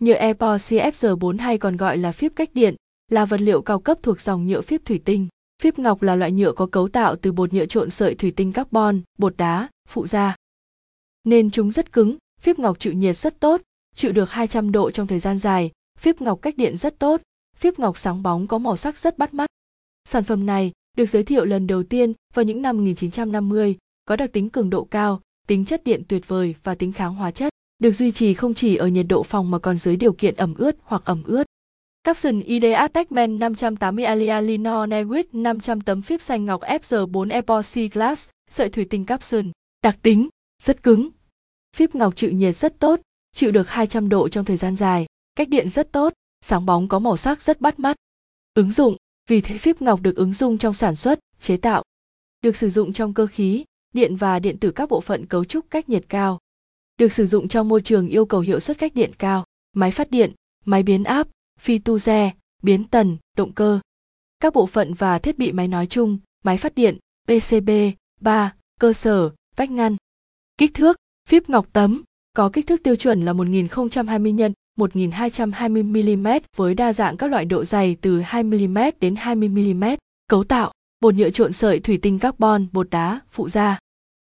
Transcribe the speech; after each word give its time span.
Nhựa 0.00 0.14
epo 0.14 0.56
CFR4 0.56 1.38
hay 1.38 1.58
còn 1.58 1.76
gọi 1.76 1.98
là 1.98 2.12
phíp 2.12 2.32
cách 2.36 2.50
điện, 2.54 2.74
là 3.10 3.24
vật 3.24 3.40
liệu 3.40 3.62
cao 3.62 3.80
cấp 3.80 3.98
thuộc 4.02 4.20
dòng 4.20 4.46
nhựa 4.46 4.60
phíp 4.60 4.84
thủy 4.84 5.00
tinh. 5.04 5.28
Phíp 5.62 5.78
ngọc 5.78 6.02
là 6.02 6.16
loại 6.16 6.32
nhựa 6.32 6.52
có 6.52 6.66
cấu 6.66 6.88
tạo 6.88 7.16
từ 7.16 7.32
bột 7.32 7.52
nhựa 7.52 7.66
trộn 7.66 7.90
sợi 7.90 8.14
thủy 8.14 8.32
tinh 8.36 8.52
carbon, 8.52 9.00
bột 9.18 9.36
đá, 9.36 9.68
phụ 9.88 10.06
gia. 10.06 10.36
Nên 11.24 11.50
chúng 11.50 11.70
rất 11.70 11.92
cứng, 11.92 12.16
phíp 12.40 12.58
ngọc 12.58 12.80
chịu 12.80 12.92
nhiệt 12.92 13.16
rất 13.16 13.40
tốt, 13.40 13.60
chịu 13.94 14.12
được 14.12 14.30
200 14.30 14.72
độ 14.72 14.90
trong 14.90 15.06
thời 15.06 15.18
gian 15.18 15.38
dài, 15.38 15.70
phíp 15.98 16.20
ngọc 16.20 16.38
cách 16.42 16.56
điện 16.56 16.76
rất 16.76 16.98
tốt, 16.98 17.20
phíp 17.56 17.78
ngọc 17.78 17.98
sáng 17.98 18.22
bóng 18.22 18.46
có 18.46 18.58
màu 18.58 18.76
sắc 18.76 18.98
rất 18.98 19.18
bắt 19.18 19.34
mắt. 19.34 19.50
Sản 20.04 20.24
phẩm 20.24 20.46
này 20.46 20.72
được 20.96 21.06
giới 21.06 21.22
thiệu 21.22 21.44
lần 21.44 21.66
đầu 21.66 21.82
tiên 21.82 22.12
vào 22.34 22.44
những 22.44 22.62
năm 22.62 22.76
1950, 22.76 23.76
có 24.04 24.16
đặc 24.16 24.32
tính 24.32 24.50
cường 24.50 24.70
độ 24.70 24.84
cao, 24.84 25.20
tính 25.46 25.64
chất 25.64 25.84
điện 25.84 26.02
tuyệt 26.08 26.28
vời 26.28 26.54
và 26.62 26.74
tính 26.74 26.92
kháng 26.92 27.14
hóa 27.14 27.30
chất, 27.30 27.49
được 27.80 27.92
duy 27.92 28.10
trì 28.10 28.34
không 28.34 28.54
chỉ 28.54 28.76
ở 28.76 28.86
nhiệt 28.86 29.06
độ 29.08 29.22
phòng 29.22 29.50
mà 29.50 29.58
còn 29.58 29.78
dưới 29.78 29.96
điều 29.96 30.12
kiện 30.12 30.36
ẩm 30.36 30.54
ướt 30.54 30.76
hoặc 30.82 31.02
ẩm 31.04 31.22
ướt. 31.26 31.44
Capson 32.04 32.40
ID 32.40 32.64
Attachment 32.76 33.40
580 33.40 34.04
Alia 34.04 34.40
Lino 34.40 34.86
Newit 34.86 35.24
500 35.32 35.80
tấm 35.80 36.02
phíp 36.02 36.22
xanh 36.22 36.44
ngọc 36.44 36.60
FG4 36.60 37.30
Epoxy 37.30 37.88
Glass, 37.88 38.28
sợi 38.50 38.68
thủy 38.68 38.86
tinh 38.90 39.04
Capson. 39.04 39.50
Đặc 39.82 39.96
tính, 40.02 40.28
rất 40.62 40.82
cứng. 40.82 41.08
Phíp 41.76 41.94
ngọc 41.94 42.16
chịu 42.16 42.32
nhiệt 42.32 42.56
rất 42.56 42.78
tốt, 42.78 43.00
chịu 43.34 43.52
được 43.52 43.68
200 43.68 44.08
độ 44.08 44.28
trong 44.28 44.44
thời 44.44 44.56
gian 44.56 44.76
dài, 44.76 45.06
cách 45.36 45.48
điện 45.48 45.68
rất 45.68 45.92
tốt, 45.92 46.12
sáng 46.40 46.66
bóng 46.66 46.88
có 46.88 46.98
màu 46.98 47.16
sắc 47.16 47.42
rất 47.42 47.60
bắt 47.60 47.78
mắt. 47.78 47.96
Ứng 48.54 48.72
dụng, 48.72 48.96
vì 49.30 49.40
thế 49.40 49.58
phíp 49.58 49.82
ngọc 49.82 50.00
được 50.02 50.16
ứng 50.16 50.32
dụng 50.32 50.58
trong 50.58 50.74
sản 50.74 50.96
xuất, 50.96 51.18
chế 51.40 51.56
tạo. 51.56 51.82
Được 52.42 52.56
sử 52.56 52.70
dụng 52.70 52.92
trong 52.92 53.14
cơ 53.14 53.26
khí, 53.26 53.64
điện 53.94 54.16
và 54.16 54.38
điện 54.38 54.58
tử 54.58 54.70
các 54.70 54.88
bộ 54.88 55.00
phận 55.00 55.26
cấu 55.26 55.44
trúc 55.44 55.70
cách 55.70 55.88
nhiệt 55.88 56.04
cao. 56.08 56.38
Được 57.00 57.12
sử 57.12 57.26
dụng 57.26 57.48
trong 57.48 57.68
môi 57.68 57.82
trường 57.82 58.08
yêu 58.08 58.24
cầu 58.24 58.40
hiệu 58.40 58.60
suất 58.60 58.78
cách 58.78 58.94
điện 58.94 59.10
cao, 59.18 59.44
máy 59.72 59.90
phát 59.90 60.10
điện, 60.10 60.32
máy 60.64 60.82
biến 60.82 61.04
áp, 61.04 61.28
phi 61.60 61.78
tu 61.78 61.98
xe, 61.98 62.30
biến 62.62 62.84
tần, 62.84 63.16
động 63.36 63.52
cơ. 63.52 63.80
Các 64.40 64.54
bộ 64.54 64.66
phận 64.66 64.94
và 64.94 65.18
thiết 65.18 65.38
bị 65.38 65.52
máy 65.52 65.68
nói 65.68 65.86
chung, 65.86 66.18
máy 66.44 66.56
phát 66.56 66.74
điện, 66.74 66.98
PCB, 67.28 67.70
3, 68.20 68.54
cơ 68.80 68.92
sở, 68.92 69.30
vách 69.56 69.70
ngăn. 69.70 69.96
Kích 70.58 70.74
thước, 70.74 70.96
phíp 71.28 71.48
ngọc 71.48 71.66
tấm, 71.72 72.02
có 72.36 72.50
kích 72.52 72.66
thước 72.66 72.82
tiêu 72.82 72.96
chuẩn 72.96 73.24
là 73.24 73.32
1020 73.32 74.34
x 74.38 74.42
1220 74.78 75.82
mm 75.82 76.26
với 76.56 76.74
đa 76.74 76.92
dạng 76.92 77.16
các 77.16 77.30
loại 77.30 77.44
độ 77.44 77.64
dày 77.64 77.96
từ 78.00 78.20
2 78.20 78.42
mm 78.42 78.78
đến 79.00 79.16
20 79.16 79.48
mm. 79.48 79.84
Cấu 80.28 80.44
tạo, 80.44 80.72
bột 81.00 81.14
nhựa 81.14 81.30
trộn 81.30 81.52
sợi 81.52 81.80
thủy 81.80 81.98
tinh 82.02 82.18
carbon, 82.18 82.66
bột 82.72 82.90
đá, 82.90 83.20
phụ 83.30 83.48
gia. 83.48 83.78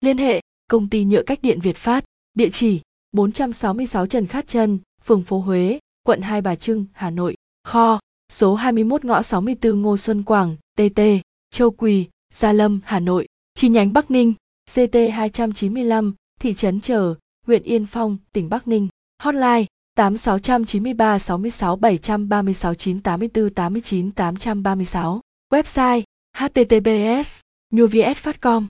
Liên 0.01 0.17
hệ, 0.17 0.41
công 0.67 0.89
ty 0.89 1.03
nhựa 1.03 1.23
cách 1.23 1.39
điện 1.41 1.59
Việt 1.59 1.77
Phát, 1.77 2.03
địa 2.33 2.49
chỉ 2.49 2.81
466 3.11 4.05
Trần 4.05 4.27
Khát 4.27 4.47
Trân, 4.47 4.79
phường 5.03 5.23
phố 5.23 5.39
Huế, 5.39 5.79
quận 6.03 6.21
Hai 6.21 6.41
Bà 6.41 6.55
Trưng, 6.55 6.85
Hà 6.93 7.09
Nội. 7.09 7.35
Kho, 7.63 7.99
số 8.31 8.55
21 8.55 9.05
ngõ 9.05 9.21
64 9.21 9.81
Ngô 9.81 9.97
Xuân 9.97 10.23
Quảng, 10.23 10.55
TT, 10.77 11.01
Châu 11.49 11.71
Quỳ, 11.71 12.05
Gia 12.33 12.51
Lâm, 12.51 12.79
Hà 12.85 12.99
Nội. 12.99 13.27
Chi 13.55 13.69
nhánh 13.69 13.93
Bắc 13.93 14.11
Ninh, 14.11 14.33
CT 14.75 14.95
295, 15.13 16.13
thị 16.39 16.53
trấn 16.53 16.81
Trở, 16.81 17.15
huyện 17.47 17.63
Yên 17.63 17.85
Phong, 17.85 18.17
tỉnh 18.31 18.49
Bắc 18.49 18.67
Ninh. 18.67 18.87
Hotline 19.23 19.65
8693 19.95 21.19
66 21.19 21.75
736 21.75 22.73
984 22.73 23.49
89 23.49 24.11
836. 24.11 25.21
Website 25.53 26.01
https 26.37 27.41
nhuvs.com 27.71 28.67